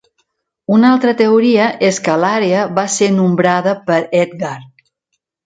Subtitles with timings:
[0.77, 4.57] Una altra teoria és que l'àrea va ser nombrada per Edgar.